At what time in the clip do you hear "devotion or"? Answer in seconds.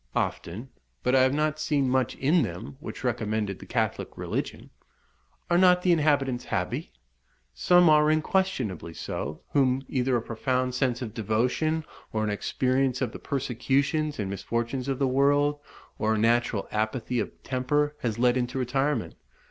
11.13-12.23